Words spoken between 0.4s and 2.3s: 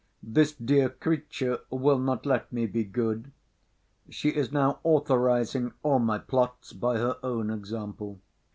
dear creature will not